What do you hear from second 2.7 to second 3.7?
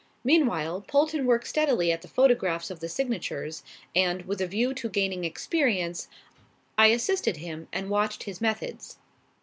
of the signatures,